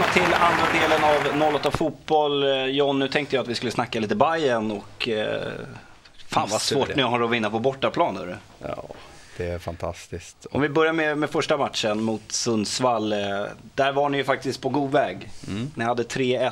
[0.00, 2.42] välkomna till andra delen av 08 Fotboll.
[2.42, 5.52] Eh, John, nu tänkte jag att vi skulle snacka lite Bayern och eh,
[6.28, 8.16] fan vad svårt ni har att vinna på bortaplan.
[8.16, 8.34] Hörru.
[8.58, 8.84] Ja,
[9.36, 10.46] det är fantastiskt.
[10.50, 13.12] Om vi börjar med, med första matchen mot Sundsvall.
[13.12, 13.18] Eh,
[13.74, 15.28] där var ni ju faktiskt på god väg.
[15.48, 15.70] Mm.
[15.74, 16.50] Ni hade 3-1.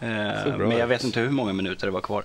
[0.00, 2.24] Eh, men jag vet inte hur många minuter det var kvar.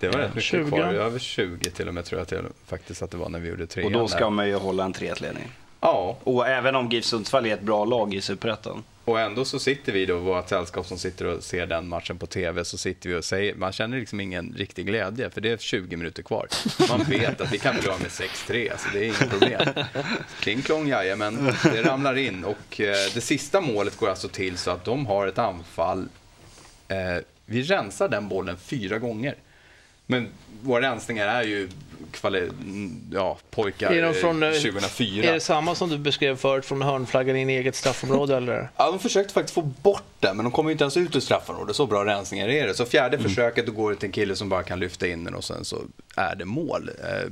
[0.00, 0.68] Det var rätt mycket 20.
[0.68, 3.48] kvar, över 20 till och med tror jag till, faktiskt att det var när vi
[3.48, 3.84] gjorde tre.
[3.84, 5.48] Och då ska man ju hålla en 3-1-ledning.
[5.80, 8.84] Ja, Och även om GIF Sundsvall är ett bra lag i Superettan.
[9.04, 12.26] och ändå så sitter vi då, vårt sällskap som sitter och ser den matchen på
[12.26, 15.56] TV, så sitter vi och säger, man känner liksom ingen riktig glädje, för det är
[15.56, 16.48] 20 minuter kvar.
[16.88, 19.68] Man vet att vi kan förlora med 6-3, alltså det är inget problem.
[20.40, 24.70] Kling klong men det ramlar in och eh, det sista målet går alltså till så
[24.70, 26.08] att de har ett anfall.
[26.88, 26.96] Eh,
[27.46, 29.34] vi rensar den bollen fyra gånger.
[30.06, 30.28] Men
[30.62, 31.68] våra rensningar är ju
[32.10, 35.28] kvali- ja, pojkar Är de från, eh, eh, 2004.
[35.28, 38.70] Är det samma som du beskrev förut från hörnflaggan i eget straffområde eller?
[38.76, 41.76] Ja, de försökte faktiskt få bort den, men de kommer inte ens ut ur straffområdet.
[41.76, 42.74] Så bra rensningar är det.
[42.74, 45.34] Så fjärde försöket, då går det till en kille som bara kan lyfta in den
[45.34, 45.76] och sen så
[46.16, 46.90] är det mål.
[47.04, 47.30] Eh,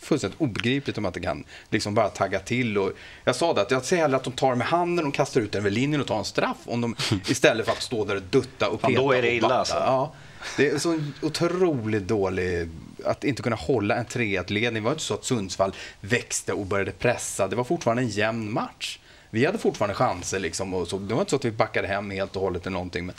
[0.00, 2.78] fullständigt obegripligt om man inte kan liksom bara tagga till.
[2.78, 2.92] Och
[3.24, 5.52] jag sa det, att jag ser hellre att de tar med handen och kastar ut
[5.52, 6.96] den över linjen och tar en straff om de,
[7.28, 9.74] istället för att stå där och dutta och Fan, peta då är det illa, alltså.
[9.74, 10.12] Ja,
[10.56, 12.68] det är så otroligt dålig
[13.04, 14.82] att inte kunna hålla en 3-1-ledning.
[14.82, 17.48] Det var inte så att Sundsvall växte och började pressa.
[17.48, 18.98] Det var fortfarande en jämn match.
[19.30, 20.38] Vi hade fortfarande chanser.
[20.38, 20.98] Liksom, och så.
[20.98, 23.06] Det var inte så att vi backade hem helt och hållet eller någonting.
[23.06, 23.14] Men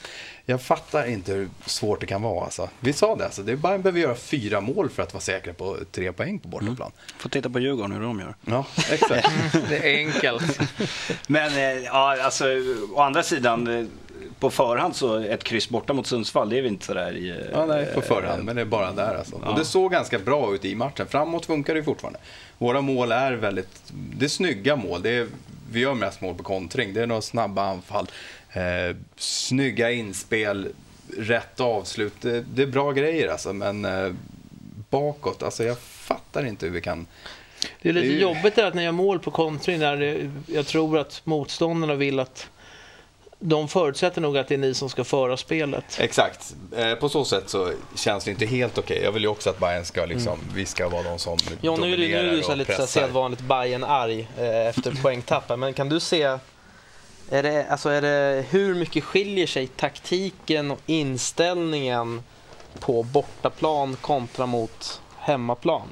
[0.45, 2.44] jag fattar inte hur svårt det kan vara.
[2.44, 2.69] Alltså.
[2.80, 3.44] Vi sa det, alltså.
[3.44, 6.47] det är bara behöver göra fyra mål för att vara säkra på tre poäng på
[6.47, 6.91] bortaplan.
[7.17, 8.35] Får titta på Djurgården hur de gör.
[8.45, 9.30] Ja, exakt.
[9.69, 10.59] Det är enkelt.
[11.27, 12.45] Men eh, ja, alltså,
[12.94, 13.85] å andra sidan, eh,
[14.39, 17.29] på förhand så ett kryss borta mot Sundsvall, det är vi inte sådär i...
[17.29, 19.41] eh, Ja, nej, på förhand, men det är bara där alltså.
[19.43, 19.49] Ja.
[19.51, 21.07] Och det såg ganska bra ut i matchen.
[21.07, 22.19] Framåt funkar det ju fortfarande.
[22.57, 25.01] Våra mål är väldigt, det är snygga mål.
[25.01, 25.27] Det är,
[25.71, 26.93] vi gör mest mål på kontring.
[26.93, 28.07] Det är några snabba anfall,
[28.53, 30.67] eh, snygga inspel,
[31.17, 32.13] rätt avslut.
[32.22, 34.11] Det, det är bra grejer alltså, men eh,
[34.89, 37.05] bakåt, alltså jag fattar inte hur vi kan...
[37.81, 40.31] Det är lite Det är ju- jobbigt att ni gör mål på kontring där det-
[40.47, 42.47] jag tror att motståndarna vill att
[43.39, 46.00] de förutsätter nog att det är ni som ska föra spelet.
[46.00, 46.55] Exakt.
[46.75, 49.01] Eh, på så sätt så känns det inte helt okej.
[49.03, 51.94] Jag vill ju också att Bayern ska liksom, vi ska vara de som Ja, nu
[51.94, 55.59] är du, nu är du så lite så sedvanligt bayern arg eh, efter poängtappen.
[55.59, 56.23] Men kan du se,
[57.29, 62.23] är det, alltså är det, hur mycket skiljer sig taktiken och inställningen
[62.79, 65.88] på bortaplan kontra mot hemmaplan?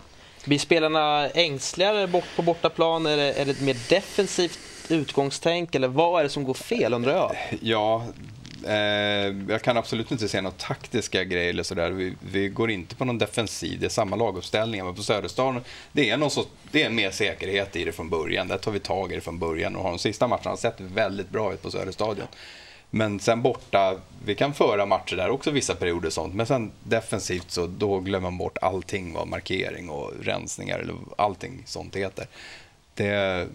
[0.45, 3.05] Blir spelarna ängsligare bort på bortaplan?
[3.05, 4.59] Är det, är det ett mer defensivt
[4.89, 5.75] utgångstänk?
[5.75, 7.35] Eller vad är det som går fel undrar jag?
[7.61, 8.05] Ja,
[8.67, 8.73] eh,
[9.49, 11.91] jag kan absolut inte se några taktiska grejer eller sådär.
[11.91, 14.85] Vi, vi går inte på någon defensiv, det är samma laguppställningar.
[14.85, 15.61] Men på Söderstaden,
[15.91, 18.47] det är, någon så, det är mer säkerhet i det från början.
[18.47, 21.29] Där tar vi tag i det från början och har de sista matcherna sett väldigt
[21.29, 22.27] bra ut på Söderstadion.
[22.89, 26.33] Men sen borta, vi kan föra matcher där också vissa perioder och sånt.
[26.33, 31.63] Men sen defensivt så då glömmer man bort allting vad markering och rensningar eller allting
[31.65, 32.27] sånt heter.
[32.93, 33.47] Det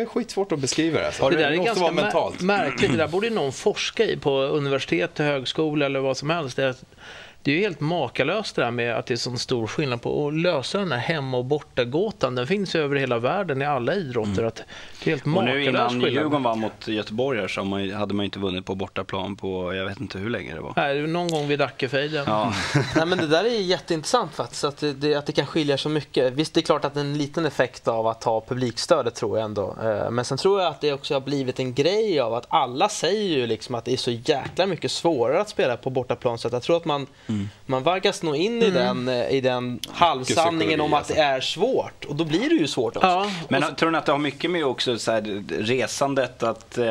[0.00, 1.06] är skitsvårt att beskriva det.
[1.06, 1.28] Alltså.
[1.28, 2.40] Det där det måste vara mentalt.
[2.40, 2.90] märkligt.
[2.90, 6.58] Det där borde ju någon forska i på universitet, högskola eller vad som helst.
[7.44, 10.28] Det är, ju helt makalöst det där med att det är sån stor skillnad på
[10.28, 12.34] att lösa den här hemma och bortagåtan.
[12.34, 14.44] Den finns ju över hela världen i alla idrotter.
[14.44, 14.62] Att det
[15.02, 16.12] är helt Och nu makalös innan skillnad.
[16.12, 19.74] Djurgården vann mot Göteborg här så man, hade man ju inte vunnit på bortaplan på,
[19.74, 20.72] jag vet inte hur länge det var.
[20.76, 22.24] Nej, någon gång vid Dackefejden.
[22.26, 22.54] Ja,
[22.96, 26.32] Nej, men det där är jätteintressant faktiskt, att det, att det kan skilja så mycket.
[26.32, 29.38] Visst, det är klart att det är en liten effekt av att ha publikstödet tror
[29.38, 29.76] jag ändå.
[29.82, 32.88] Eh, Men sen tror jag att det också har blivit en grej av att alla
[32.88, 36.38] säger ju liksom att det är så jäkla mycket svårare att spela på bortaplan.
[36.38, 37.06] Så att jag tror att man,
[37.66, 42.04] man vaggas nog in i den, eh, i den halvsanningen om att det är svårt.
[42.04, 43.08] Och då blir det ju svårt också.
[43.08, 46.78] Ja, Men så- tror ni att det har mycket med också så här, resandet att
[46.78, 46.86] eh,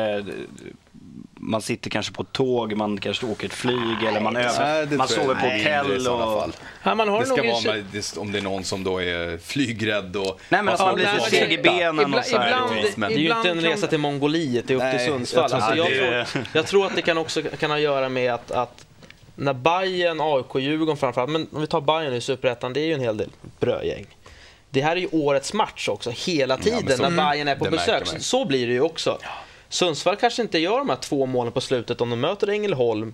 [1.46, 4.86] man sitter kanske på ett tåg, man kanske åker ett flyg eller man, Nej, över,
[4.86, 6.04] det man sover på hotell.
[6.04, 6.40] sådana Och...
[6.40, 6.52] fall.
[6.82, 7.82] ja, man har Det ska vara
[8.16, 10.40] om det är någon som då är flygrädd och...
[10.48, 12.38] Nej men har man blir nej, så men seg i det- benen och ibland- så
[12.38, 12.46] här.
[12.48, 15.06] ibland- men- Det är ju inte en resa till Mongoliet, det är upp Nej, till
[15.06, 15.42] Sundsvall.
[15.42, 18.08] jag tror Alltså, jag, tror, jag tror att det kan också kan ha att göra
[18.08, 18.86] med att, att
[19.34, 22.92] när Bayern, AIK, Djurgården framförallt, men om vi tar Bayern i Superettan, det är ju
[22.94, 24.06] en hel del brödgäng.
[24.70, 28.06] Det här är ju årets match också, hela tiden så- när Bayern är på besök.
[28.06, 29.18] Så, så blir det ju också.
[29.68, 33.12] Sundsvall kanske inte gör de här två målen på slutet om de möter Ängelholm.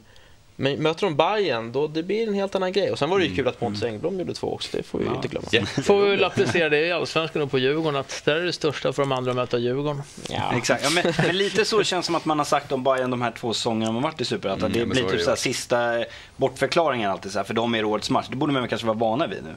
[0.61, 2.91] Men möter de Bayern då det blir en helt annan grej.
[2.91, 5.05] Och sen var det ju kul att Pontus Engblom gjorde två också, det får vi
[5.05, 5.67] ju inte glömma.
[5.67, 8.93] Får vi väl applicera det i Allsvenskan och på Djurgården, att där är det största
[8.93, 10.03] för de andra att möta Djurgården.
[10.31, 10.53] Ja.
[10.57, 13.11] Exakt, ja, men, men lite så känns det som att man har sagt om Bayern
[13.11, 14.73] de här två säsongerna man varit i Superettan.
[14.73, 16.05] Mm, det blir typ det så sista
[16.37, 18.27] bortförklaringen alltid så här, för de är årets match.
[18.31, 19.55] Det borde man kanske vara vana vid nu.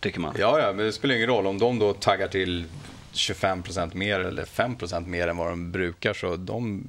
[0.00, 0.34] Tycker man.
[0.38, 2.64] Ja, ja, men det spelar ingen roll om de då taggar till
[3.12, 6.84] 25% mer eller 5% mer än vad de brukar så de...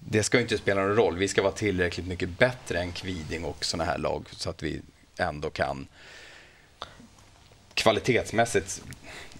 [0.00, 1.16] det ska ju inte spela någon roll.
[1.16, 4.80] Vi ska vara tillräckligt mycket bättre än Kviding och sådana här lag så att vi
[5.18, 5.86] ändå kan
[7.74, 8.82] kvalitetsmässigt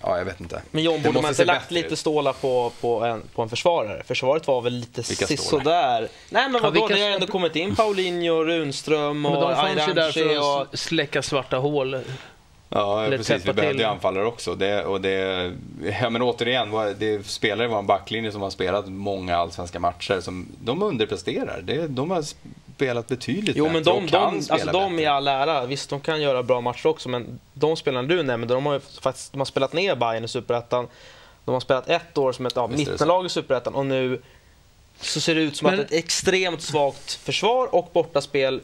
[0.02, 0.62] Ja, jag vet inte.
[0.70, 4.02] Men John, borde man inte lagt lite stålar på, på, en, på en försvarare?
[4.04, 6.08] Försvaret var väl lite sisådär?
[6.30, 6.86] Nej, men vadå?
[6.90, 10.62] Ja, det har ändå kommit in Paulinho, Runström och Men de fanns ju där för
[10.62, 12.00] att släcka svarta hål.
[12.72, 13.46] Ja, precis.
[13.46, 14.55] Vi behövde ju anfallare också.
[14.55, 15.52] Det, och det,
[16.00, 20.20] ja, men återigen, det spelare var en backlinje som har spelat många allsvenska matcher.
[20.20, 21.61] Som, de underpresterar.
[21.62, 22.25] Det, de har
[22.75, 26.43] spelat betydligt jo, men de, de, alltså de i all ära, visst de kan göra
[26.43, 29.72] bra matcher också, men de spelarna du nämnde, de har ju faktiskt de har spelat
[29.72, 30.88] ner Bayern i Superettan.
[31.44, 34.22] De har spelat ett år som ett ja, mittenlag i Superettan och nu
[35.00, 35.81] så ser det ut som men...
[35.81, 38.61] att ett extremt svagt försvar och bortaspel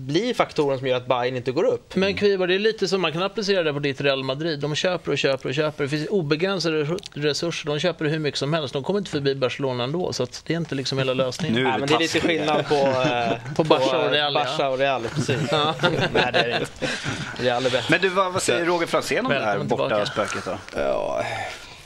[0.00, 1.96] blir faktoren som gör att Bayern inte går upp.
[1.96, 4.60] Men Kvivar, det är lite som man kan applicera det på ditt Real Madrid.
[4.60, 5.84] De köper och köper och köper.
[5.84, 7.66] Det finns obegränsade resurser.
[7.66, 8.72] De köper hur mycket som helst.
[8.72, 11.54] De kommer inte förbi Barcelona ändå, så det är inte liksom hela lösningen.
[11.54, 14.34] Nu är det, Nej, men det är lite skillnad på, eh, på Barca och Real.
[14.34, 15.40] Barca och Real, precis.
[15.50, 15.74] Ja.
[15.82, 16.88] Nej, det är det inte.
[17.42, 17.86] Real är bättre.
[17.90, 20.58] Men du, vad, vad säger Roger Franzén om det här borta spöket då?
[20.76, 21.24] Ja,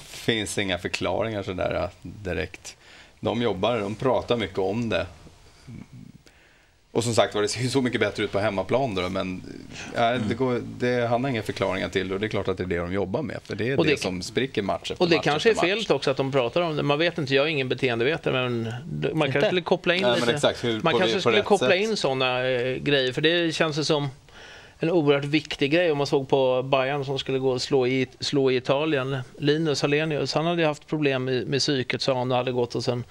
[0.06, 2.76] finns inga förklaringar sådär direkt.
[3.20, 5.06] De jobbar, de pratar mycket om det.
[6.94, 9.42] Och som sagt var, det ser ju så mycket bättre ut på hemmaplan då, men
[9.94, 12.62] ja, det, går, det, han har inga förklaringar till och det är klart att det
[12.62, 15.08] är det de jobbar med, för det är det, det som spricker match efter Och
[15.08, 17.44] det match kanske är fel också att de pratar om det, man vet inte, jag
[17.44, 18.72] är ingen beteendevetare, men
[19.12, 21.80] man kanske skulle koppla in Nej, lite, exakt, hur, man kanske skulle koppla sätt.
[21.80, 24.08] in sådana äh, grejer, för det känns som
[24.78, 28.06] en oerhört viktig grej om man såg på Bayern som skulle gå och slå i,
[28.20, 29.18] slå i Italien.
[29.38, 32.84] Linus Hallenius, han hade haft problem med, med psyket sa han och hade gått och
[32.84, 33.04] sen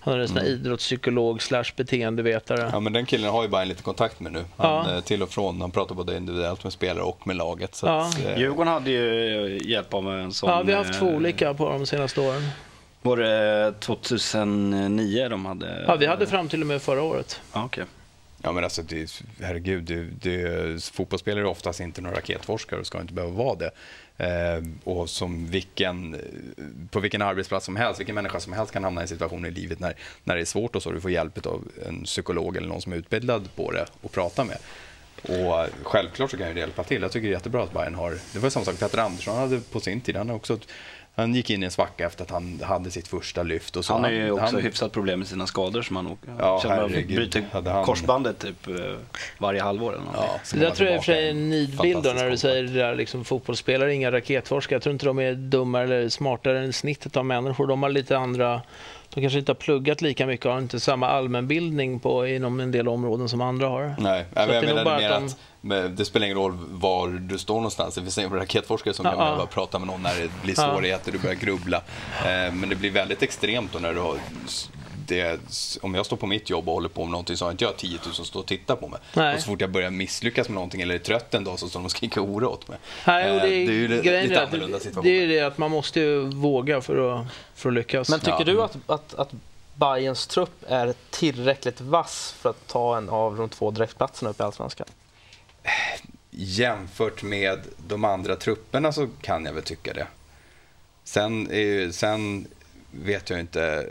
[0.00, 0.44] han är en mm.
[0.44, 2.70] idrottspsykolog slash beteendevetare.
[2.72, 4.44] Ja, men den killen har ju bara en lite kontakt med nu.
[4.56, 4.94] Han, ja.
[4.94, 5.60] Eh, till och från.
[5.60, 7.74] Han pratar både individuellt med spelare och med laget.
[7.74, 8.00] Så ja.
[8.00, 8.38] att, eh...
[8.38, 10.50] Djurgården hade ju hjälp av en sån...
[10.50, 12.42] Ja, vi har haft två eh, olika på de senaste åren.
[13.02, 15.84] Var det 2009 de hade?
[15.86, 17.40] Ja, vi hade fram till och med förra året.
[17.52, 17.84] Ja, okay.
[18.42, 23.00] Ja men alltså, det, herregud, det, det, fotbollsspelare är oftast inte några raketforskare och ska
[23.00, 23.70] inte behöva vara det.
[24.18, 26.20] Eh, och som vilken, eh,
[26.90, 29.50] på vilken arbetsplats som helst, vilken människa som helst kan hamna i en situation i
[29.50, 29.94] livet när,
[30.24, 30.90] när det är svårt och så.
[30.90, 34.44] Du får hjälp av en psykolog eller någon som är utbildad på det och prata
[34.44, 34.58] med.
[35.22, 37.02] Och självklart så kan det hjälpa till.
[37.02, 38.18] Jag tycker det är jättebra att Bayern har...
[38.32, 40.16] Det var samma sak Petter Andersson hade på sin tid.
[40.16, 40.58] Han har också
[41.18, 43.76] han gick in i en svacka efter att han hade sitt första lyft.
[43.76, 46.88] Och så han har ju också han, hyfsat problem med sina skador som han ja,
[47.06, 47.84] bryter han...
[47.84, 48.74] korsbandet typ eh,
[49.38, 49.92] varje halvår.
[49.92, 52.36] Eller ja, det där tror jag i och för sig är en nidbild när du
[52.36, 54.74] säger det där, liksom, fotbollsspelare, inga raketforskare.
[54.74, 57.66] Jag tror inte de är dummare eller smartare än snittet av människor.
[57.66, 58.62] De har lite andra
[59.18, 62.72] de kanske inte har pluggat lika mycket och har inte samma allmänbildning på, inom en
[62.72, 63.94] del områden som andra har.
[63.98, 65.10] Nej, jag, jag menar mer
[65.60, 65.86] de...
[65.86, 67.94] att det spelar ingen roll var du står någonstans.
[67.94, 71.12] Det finns en raketforskare som ja, kan behöva prata med någon när det blir svårigheter,
[71.12, 71.76] du börjar grubbla.
[72.24, 74.16] Eh, men det blir väldigt extremt då när du har
[75.08, 75.40] det,
[75.80, 77.76] om jag står på mitt jobb och håller på med någonting så har inte jag
[77.76, 79.00] 10 000 som står och tittar på mig.
[79.14, 79.34] Nej.
[79.34, 81.80] Och så fort jag börjar misslyckas med någonting eller är trött en dag så står
[81.80, 82.78] de och skriker hora åt mig.
[83.06, 85.04] Nej, och det, är, eh, det är ju lite annorlunda situation.
[85.04, 88.08] Det är det att man måste ju våga för att, för att lyckas.
[88.08, 88.44] Men tycker ja.
[88.44, 89.30] du att, att, att
[89.74, 94.42] Bayerns trupp är tillräckligt vass för att ta en av de två direktplatserna upp i
[94.42, 94.86] Allsvenskan?
[96.30, 100.06] Jämfört med de andra trupperna så kan jag väl tycka det.
[101.04, 101.48] Sen,
[101.92, 102.46] sen
[102.90, 103.86] vet jag inte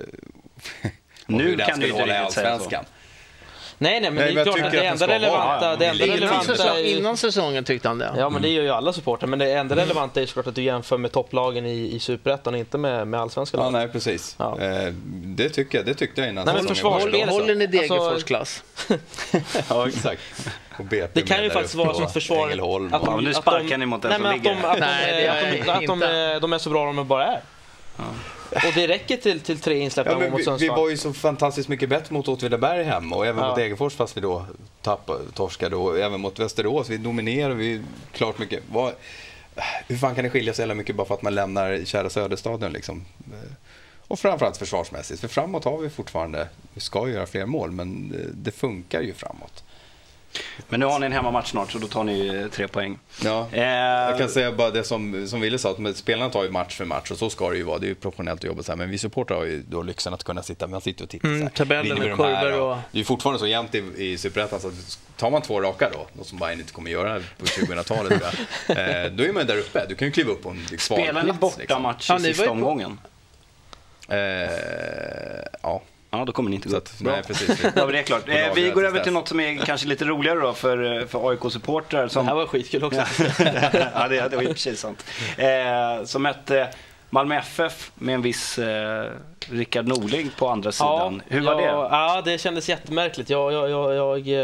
[1.28, 2.70] nu kan du inte riktigt säga så.
[3.80, 5.76] Nej, nej, men nej, det är klart att det enda relevanta...
[5.76, 6.84] Det enda relevanta är...
[6.84, 8.14] Innan säsongen tyckte han det.
[8.18, 9.28] Ja, men det gör ju alla supportrar.
[9.28, 9.86] Men det enda mm.
[9.86, 13.20] relevanta är såklart att du jämför med topplagen i, i Superettan och inte med, med
[13.20, 13.66] allsvenska lag.
[13.66, 14.36] Ja, nej, precis.
[14.40, 14.60] Ja.
[14.60, 18.28] Eh, det, tycker jag, det tyckte jag innan nej, men försvarsspel, Håller ni Degerfors alltså...
[18.28, 18.64] klass?
[19.70, 20.22] ja, exakt.
[21.14, 22.60] det kan ju faktiskt vara så att försvaret...
[22.94, 24.52] Att de, nu sparkar ni mot den som ligger.
[24.66, 27.42] Att de är så bra de bara är.
[28.52, 30.60] Och det räcker till, till tre insläppta ja, mål mot Sundsvall.
[30.60, 33.48] Vi var ju så fantastiskt mycket bättre mot Åtvidaberg hemma och även ja.
[33.48, 34.46] mot Degerfors fast vi då
[34.82, 36.90] tappade, torskade och även mot Västerås.
[36.90, 38.64] Vi dominerade vi klart mycket.
[38.72, 38.94] Var,
[39.88, 42.74] hur fan kan det skilja så jävla mycket bara för att man lämnar kära Söderstadion
[42.74, 43.06] liksom?
[44.08, 45.22] Och framförallt försvarsmässigt.
[45.22, 49.64] För framåt har vi fortfarande, vi ska göra fler mål men det funkar ju framåt.
[50.70, 53.00] Men nu har ni en hemmamatch snart så då tar ni tre poäng.
[53.24, 53.48] Ja.
[53.52, 56.78] Eh, jag kan säga bara det som, som Wille sa, att spelarna tar ju match
[56.78, 57.80] för match och så ska det ju vara.
[57.80, 58.78] Det är ju professionellt att jobba så här.
[58.78, 61.50] Men vi supportrar har ju då lyxen att kunna sitta, man sitter och tittar mm,
[61.50, 62.78] Tabeller med kurvor och...
[62.92, 65.90] Det är ju fortfarande så jämnt i, i Superettan så att tar man två raka
[65.94, 68.12] då, något som Bayern inte kommer göra på 2000-talet
[68.68, 69.86] eh, då är man där uppe.
[69.90, 72.18] Du kan ju kliva upp på en svag Spelar ni bortamatch liksom.
[72.18, 73.00] i sista omgången?
[74.10, 74.18] Eh,
[75.62, 75.82] ja.
[76.12, 76.90] Ja, då kommer ni inte gå upp.
[77.00, 77.66] Nej, precis.
[77.76, 78.30] Då det är klart.
[78.30, 82.08] Eh, vi går över till något som är kanske lite roligare då för, för AIK-supportrar.
[82.08, 82.26] Som...
[82.26, 83.00] Det här var skitkul också.
[83.94, 85.06] ja, det, det var i och för sig sant.
[85.38, 86.70] Eh, som mötte
[87.10, 89.12] Malmö FF med en viss eh,
[89.50, 91.22] Rickard Norling på andra sidan.
[91.28, 91.66] Hur var ja, det?
[91.66, 93.30] Ja, det kändes jättemärkligt.
[93.30, 94.36] Jag, jag, jag, jag, eh,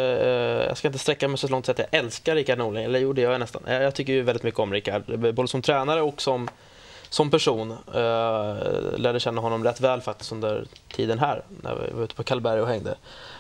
[0.68, 3.22] jag ska inte sträcka mig så långt att jag älskar Rickard Norling, eller jo det
[3.22, 3.62] gör jag nästan.
[3.68, 6.50] Jag, jag tycker ju väldigt mycket om Rickard, både som tränare och som,
[7.14, 7.72] som person.
[7.72, 8.56] Eh,
[8.98, 10.66] lärde känna honom rätt väl faktiskt under
[10.96, 12.96] tiden här, när vi var ute på Karlberg och hängde.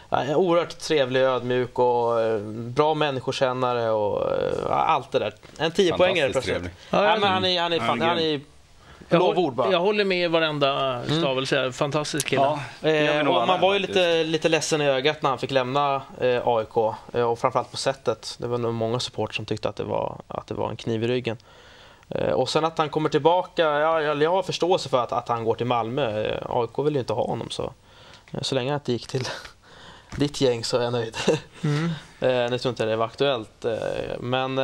[0.10, 5.34] Ja, oerhört trevlig, ödmjuk och eh, bra människokännare och eh, allt det där.
[5.60, 6.56] En tiopoängare plötsligt.
[6.56, 6.72] trevlig.
[6.90, 8.42] Ja, Ja, men han är, han är, fan, han är
[9.10, 9.64] Jag, lovord bara.
[9.64, 11.72] håller, jag håller med i varenda stavelse.
[11.72, 12.42] Fantastisk kille.
[12.82, 16.02] Ja, Eh, och man var ju lite, lite ledsen i ögat när han fick lämna
[16.22, 16.78] eh, AIK
[17.14, 18.36] eh, och framförallt på sättet.
[18.38, 21.04] Det var nog många support som tyckte att det var, att det var en kniv
[21.04, 21.38] i ryggen.
[22.10, 25.28] Eh, och sen att han kommer tillbaka, ja, jag, jag har förståelse för att, att
[25.28, 26.26] han går till Malmö.
[26.26, 27.74] Eh, AIK vill ju inte ha honom så,
[28.32, 29.28] eh, så länge han inte gick till
[30.18, 31.18] ditt gäng så är jag nöjd.
[31.64, 31.90] Mm.
[32.52, 33.66] Nu tror inte det var aktuellt.
[34.20, 34.56] Men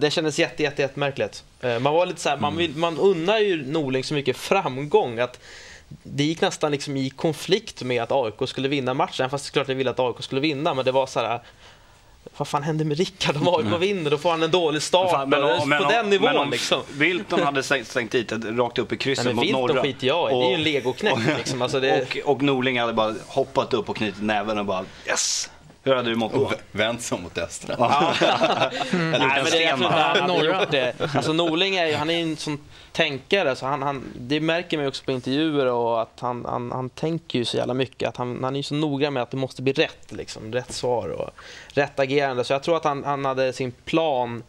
[0.00, 1.44] det kändes jätte, jätte, jättemärkligt.
[1.60, 5.40] Man var lite så här, man, vill, man unnar ju Norling så mycket framgång att
[5.88, 9.30] det gick nästan liksom i konflikt med att AIK skulle vinna matchen.
[9.30, 11.40] Fast det är klart jag ville att AIK skulle vinna, men det var så här.
[12.36, 14.10] Vad fan händer med Rickard om AIK vinner?
[14.10, 15.10] Då får han en dålig start.
[15.10, 16.82] Fan, men på men om- den nivån men om liksom.
[16.92, 19.82] Wilton hade stängt, dit rakt upp i krysset Nej, mot Wilton norra.
[19.82, 20.34] skiter jag i.
[20.34, 21.62] Det är ju en legoknäck liksom.
[21.62, 25.50] Alltså det, Och, och Norling hade bara hoppat upp och knutit näven och bara yes.
[25.82, 26.40] Hur hade du mått då?
[26.40, 27.74] Och vänt sig mot Östra.
[28.92, 30.60] Eller Nej, men det, jag tror inte han hade Norra.
[30.60, 30.94] gjort det.
[31.14, 32.58] Alltså Norling är ju, han är en sån
[32.92, 36.90] tänkare, så han, han, det märker man också på intervjuer och att han, han, han
[36.90, 38.08] tänker ju så jävla mycket.
[38.08, 40.72] Att han, han är ju så noga med att det måste bli rätt, liksom, rätt
[40.72, 41.30] svar och
[41.68, 42.44] rätt agerande.
[42.44, 44.42] Så jag tror att han, han hade sin plan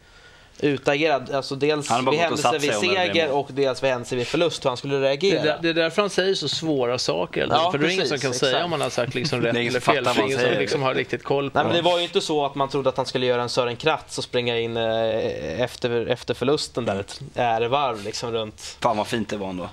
[0.60, 4.16] utagerad, alltså dels vid gått och händelse satt vid seger det och dels vid händelse
[4.16, 5.40] vid förlust, hur han skulle Det, reagera.
[5.40, 7.48] är där- det är därför han säger så svåra saker.
[7.50, 8.66] Ja, för det är ingen som kan säga exakt.
[8.66, 10.04] om han har sagt liksom rätt Det är eller fel.
[10.06, 12.22] vad han ingen som liksom har riktigt koll på Nej, men det var ju inte
[12.22, 15.62] så att man trodde att han skulle göra en Sören Kratz och springa in eh,
[15.62, 19.70] efter, efter förlusten där ett ärevarv liksom runt Fan vad fint det var ändå.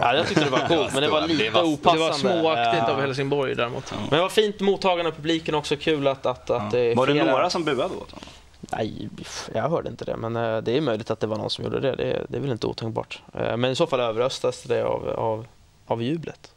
[0.00, 2.04] Ja, jag tyckte det var coolt, men det var Det lite det var opassande.
[2.04, 2.92] Det var småaktigt Ja.
[2.94, 3.92] av Helsingborg däremot.
[4.00, 5.76] Men det var fint mottagande av publiken också.
[5.76, 8.28] Kul att, att, att det är Var det några som buade åt honom?
[8.72, 9.08] Nej,
[9.54, 10.16] jag hörde inte det.
[10.16, 11.96] Men eh, det är möjligt att det var någon som gjorde det.
[11.96, 13.22] Det, är- det är väl inte otänkbart.
[13.34, 15.46] Eh, Men i så fall överröstas det av, av,
[15.86, 16.52] av jublet.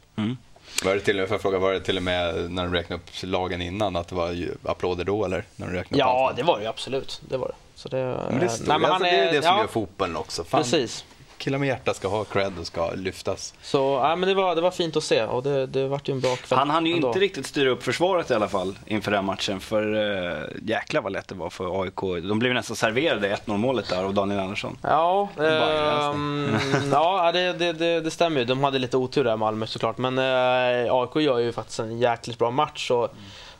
[0.84, 3.10] Var det till, får jag fråga, var det till och med när de räknade upp
[3.22, 5.44] lagen innan att det var ju applåder då eller?
[5.56, 7.22] När de räknade upp Ja, det var det ju absolut.
[7.28, 7.54] Det var det.
[7.74, 7.96] Så det,
[8.30, 10.44] Men det, eh, står, nej, men alltså, det är det som ja, gör fotbollen också.
[10.44, 11.04] Fan, Precis.
[11.42, 13.54] Killar med hjärta ska ha cred och ska lyftas.
[13.62, 16.12] Så ja, men det, var, det var fint att se och det, det vart ju
[16.12, 16.58] en bra kväll.
[16.58, 17.08] Han hann ju ändå.
[17.08, 19.60] inte riktigt styra upp försvaret i alla fall inför den matchen.
[19.60, 22.00] För uh, jäklar vad lätt det var för AIK.
[22.28, 24.78] De blev nästan serverade 1-0 målet där av Daniel Andersson.
[24.82, 26.56] Ja, Bara ehm,
[26.92, 28.44] ja det, det, det, det stämmer ju.
[28.44, 29.98] De hade lite otur där Malmö såklart.
[29.98, 32.90] Men eh, AIK gör ju faktiskt en jäkligt bra match.
[32.90, 33.14] Och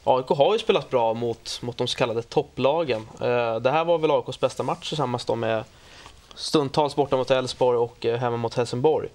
[0.04, 3.08] AIK har ju spelat bra mot, mot de så kallade topplagen.
[3.20, 5.64] Eh, det här var väl AIKs bästa match tillsammans med
[6.34, 9.08] stundtals borta mot Elfsborg och eh, hemma mot Helsingborg.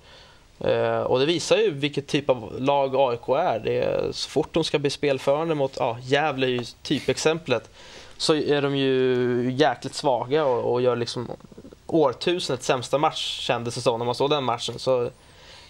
[0.59, 3.59] Eh, och det visar ju vilket typ av lag AIK är.
[3.59, 7.69] Det är så fort de ska bli spelförande mot, ja, Gävle är ju typexemplet,
[8.17, 11.31] så är de ju jäkligt svaga och, och gör liksom
[11.87, 14.79] årtusendets sämsta match kändes det som när man såg den matchen.
[14.79, 15.09] Så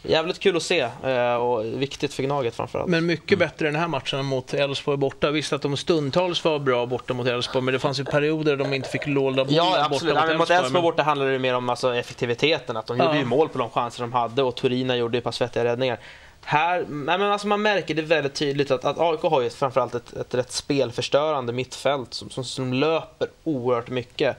[0.07, 2.89] jävligt kul att se eh, och viktigt för Gnaget framförallt.
[2.89, 5.31] Men mycket bättre den här matchen mot Elfsborg borta.
[5.31, 8.63] Visst att de stundtals var bra borta mot Elfsborg, men det fanns ju perioder där
[8.63, 10.15] de inte fick låda bollen Ja, borta absolut.
[10.15, 10.57] mot Ja, men mot Elfsborg.
[10.57, 12.77] Elfsborg borta handlade det mer om alltså, effektiviteten.
[12.77, 13.17] Att de gjorde Ja.
[13.19, 15.99] ju mål på de chanser de hade och Turina gjorde ju ett par svettiga räddningar.
[16.43, 19.95] Här, nej, men alltså man märker det väldigt tydligt att, att AIK har ju framförallt
[19.95, 24.37] ett, ett rätt spelförstörande mittfält som, som, som löper oerhört mycket.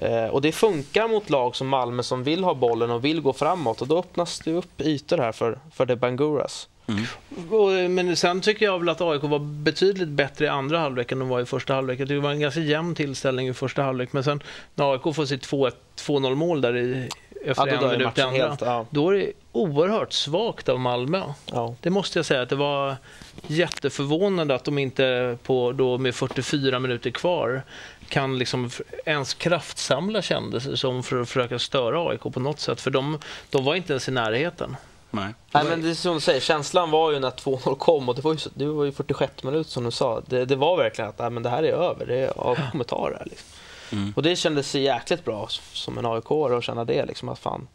[0.00, 3.32] Eh, och det funkar mot lag som Malmö som vill ha bollen och vill gå
[3.32, 6.68] framåt och då öppnas det upp ytor här för, för The Banguras.
[7.50, 11.18] Och, Men sen tycker jag väl att AIK var betydligt bättre i andra halvlek än
[11.18, 12.00] de var i första halvlek.
[12.00, 14.12] Jag tycker det var en ganska jämn tillställning i första halvlek.
[14.12, 14.42] Men sen
[14.74, 17.08] när AIK får sitt 2-1 2-0 mål där i,
[17.44, 18.86] efter Ja, då en minut i matchen andra, helt, ja.
[18.90, 21.22] då är det oerhört svagt av Malmö.
[21.52, 21.74] Ja.
[21.80, 22.96] Det måste jag säga att det var
[23.46, 27.62] jätteförvånande att de inte på, då med 44 minuter kvar
[28.10, 28.70] kan liksom
[29.04, 32.80] ens kraftsamla kändes som för att försöka störa AIK på något sätt.
[32.80, 33.18] För de,
[33.50, 34.76] de var inte ens i närheten.
[35.10, 35.34] Nej.
[35.52, 38.22] Nej, men det är som du säger, känslan var ju när 2-0 kom och det
[38.22, 40.22] var ju, så- det var ju 46 minuter som du sa.
[40.26, 43.22] Det, det var verkligen att nej, men det här är över, det är av kommentarer.
[43.26, 43.46] Liksom.
[43.92, 44.12] Mm.
[44.16, 47.04] Och det kändes jäkligt bra som en aik att känna det.
[47.06, 47.68] Liksom, att fan,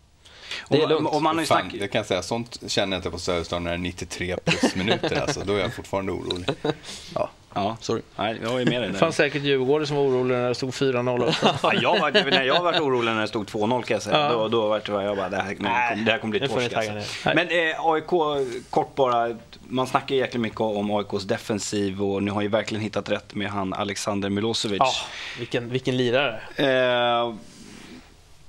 [0.69, 1.09] det är Och, lugnt.
[1.09, 3.71] och man ju Fan, det kan jag säga, sånt känner jag inte på Söderstaden när
[3.71, 5.21] det är 93 plus minuter.
[5.21, 6.49] Alltså, då är jag fortfarande orolig.
[7.15, 8.01] Ja, Ja, sorry.
[8.15, 10.69] nej, jag är med dig Det fanns säkert Djurgården som var oroliga när det stod
[10.69, 11.55] 4-0 också.
[11.63, 14.17] Ja, jag var, när jag varit orolig när det stod 2-0 kan jag säga.
[14.17, 14.29] Ja.
[14.29, 16.73] Då, då vart jag bara, det här, nej, det här kommer bli ni torsk.
[16.73, 17.29] Alltså.
[17.35, 18.07] Men eh, AIK,
[18.69, 19.35] kort bara.
[19.67, 23.49] Man snackar jäkligt mycket om AIKs defensiv och nu har ju verkligen hittat rätt med
[23.49, 24.79] han Alexander Milosevic.
[24.79, 24.91] Ja,
[25.39, 26.39] vilken, vilken lirare.
[26.55, 27.33] Eh,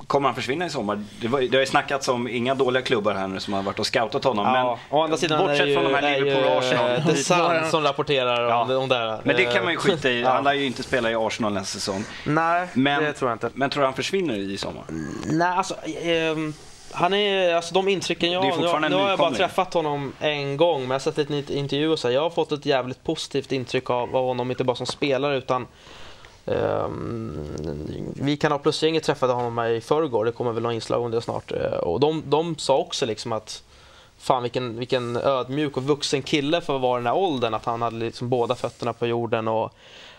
[0.07, 1.05] Kommer han försvinna i sommar?
[1.21, 3.79] Det, var, det har ju snackats om inga dåliga klubbar här nu som har varit
[3.79, 4.47] och scoutat honom.
[4.47, 6.91] Ja, å andra sidan bortsett är ju, från de här är Liverpool Arsenal.
[6.91, 8.77] eh, The Sun som rapporterar om, Ja.
[8.79, 9.21] om det här.
[9.25, 10.21] Men det kan man ju skita i.
[10.23, 10.31] Ja.
[10.31, 12.05] Han lär ju inte spela i Arsenal nästa säsong.
[12.25, 13.51] Nej, Men, det tror jag inte.
[13.55, 14.85] men tror du han försvinner i sommar?
[15.27, 16.55] Nej, alltså, ehm,
[16.93, 20.13] han är, alltså de intrycken jag Det är har, nu, har jag bara träffat honom
[20.21, 22.67] en gång, men jag har sett lite intervjuer och så här, jag har fått ett
[22.67, 25.67] jävligt positivt intryck av, av honom, inte bara som spelare utan
[26.47, 27.47] Ehm,
[28.15, 31.21] vi kan ha plusgänget träffade honom i förrgår, det kommer väl någon inslag om det
[31.21, 31.53] snart.
[31.53, 33.63] Eh, och de, de sa också liksom att
[34.19, 37.65] Fan vilken, vilken ödmjuk och vuxen kille för att vara i den här åldern, att
[37.65, 39.49] han hade liksom båda fötterna på jorden.
[39.49, 39.73] Och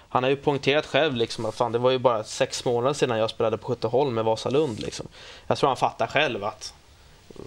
[0.10, 3.18] han har ju poängterat själv liksom att fan, det var ju bara sex månader sedan
[3.18, 4.80] jag spelade på Skytteholm med Vasalund.
[4.80, 5.08] Liksom.
[5.48, 6.74] Jag tror han fattar själv att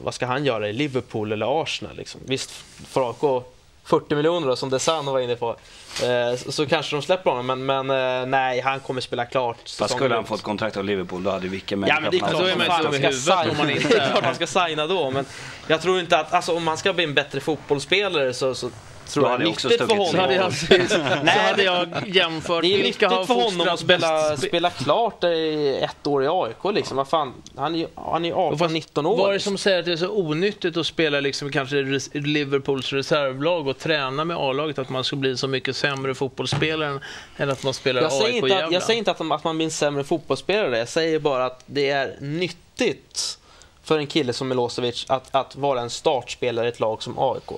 [0.03, 1.97] vad ska han göra i Liverpool eller Arsenal?
[1.97, 2.21] Liksom.
[2.25, 2.51] Visst,
[2.87, 3.45] för AIK
[3.91, 5.57] 40 miljoner då, som Desan var inne på,
[6.03, 7.47] eh, så, kanske de släpper honom.
[7.47, 9.57] Men, men eh, nej, han kommer spela klart.
[9.57, 12.19] Fast säsongen skulle han fått kontrakt av Liverpool då hade vilken Ja men det är
[12.19, 13.71] klart är man i ska om man signa.
[13.73, 15.11] inte- Det är klart han ska signa då.
[15.11, 15.25] Men
[15.67, 18.71] jag tror inte att, alltså om man ska bli en bättre fotbollsspelare så, så
[19.11, 20.53] tror Då jag hade jag också stuckit Så hade honom.
[20.71, 25.79] jag, så hade jag jämfört Det är nyttigt för honom att spela, spela klart i
[25.83, 26.75] ett år i AIK.
[26.75, 26.97] Liksom.
[26.97, 29.17] Vad fan, han är ju han är ju 18-19 år.
[29.17, 31.77] Vad är det som säger att det är så onyttigt att spela liksom kanske
[32.13, 34.79] Liverpools reservlag och träna med A-laget?
[34.79, 37.01] Att man ska bli så mycket sämre fotbollsspelare
[37.37, 39.57] än- att man spelar jag, AIK inte att, jag säger inte att, man- att man
[39.57, 40.79] blir en sämre fotbollsspelare.
[40.79, 43.39] Jag säger bara att det är nyttigt
[43.85, 47.51] för en kille som Milosevic att, att vara en startspelare i ett lag som AIK.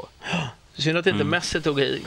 [0.75, 1.29] Synd att inte Mm.
[1.31, 2.07] Messi tog hit,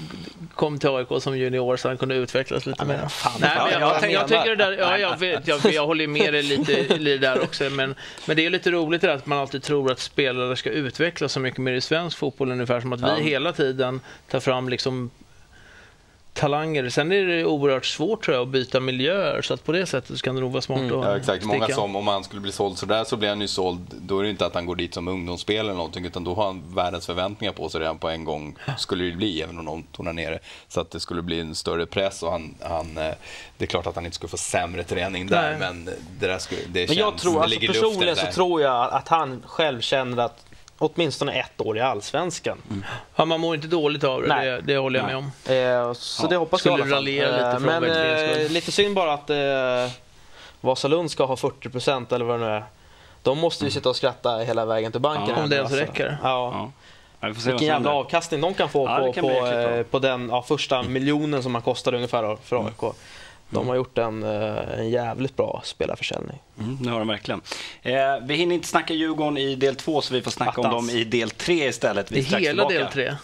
[0.56, 3.08] kom till AIK som junior så han kunde utvecklas lite mer.
[3.08, 4.28] fan, Nej, fan, men jag, jag jag, menar.
[4.28, 7.44] tycker det där, ja, jag, vet, jag, jag håller med dig lite i det där
[7.44, 7.64] också.
[7.64, 7.96] Men,
[8.26, 11.32] men det är lite roligt det där att man alltid tror att spelare ska utvecklas
[11.34, 12.52] så mycket mer i svensk fotboll.
[12.52, 13.16] Ungefär som att vi Ja.
[13.16, 15.12] hela tiden tar fram liksom
[16.36, 16.90] talanger.
[16.90, 20.18] Sen är det oerhört svårt tror jag att byta miljöer så att på det sättet
[20.18, 21.02] så kan det nog vara smart att Mm.
[21.02, 21.46] Ja, exakt.
[21.46, 21.76] Många sticka.
[21.76, 23.80] som, om han skulle bli såld sådär så blir han ju såld.
[24.02, 26.46] Då är det inte att han går dit som ungdomsspelare eller någonting utan då har
[26.46, 28.56] han världens förväntningar på sig redan på en gång.
[28.78, 30.40] Skulle det bli, även om någon tonar ner det.
[30.68, 33.14] Så att det skulle bli en större press och han, han eh,
[33.58, 35.60] det är klart att han inte skulle få sämre träning där Nej.
[35.60, 35.86] men
[36.20, 38.32] det där skulle, det Men känns, jag tror, det alltså, ligger i luften personligen så
[38.32, 40.46] tror jag att han själv känner att
[40.78, 42.84] åtminstone ett år i Allsvenskan.
[43.16, 44.46] Ja, man mår inte dåligt av det, Nej.
[44.46, 45.24] det, det håller jag med om.
[45.26, 47.04] Eh, så Ja, det hoppas skulle jag i alla fall.
[47.04, 49.96] lite Eh, för Men eh, lite synd bara att eh,
[50.62, 52.64] Vasalund ska ha 40% eller vad det nu är.
[53.22, 55.36] De måste ju sitta och skratta hela vägen till banken.
[55.38, 55.86] Ja, om det ens alltså.
[55.86, 56.18] räcker.
[56.24, 56.72] Ja.
[57.20, 57.28] Ja.
[57.28, 57.92] Vi Vilken jävla händer.
[57.92, 61.62] avkastning de kan få på, kan på, eh, på den ja, första miljonen som man
[61.62, 62.96] kostade ungefär för AIK.
[63.50, 66.38] De har gjort en, eh, en jävligt bra spelarförsäljning.
[66.60, 67.42] Mm, det har de verkligen.
[67.82, 70.88] Eh, vi hinner inte snacka Djurgården i del två så vi får snacka om Attans.
[70.92, 72.12] dem i del tre istället.
[72.12, 72.86] Vi Det är strax hela tillbaka.
[72.86, 73.16] del tre.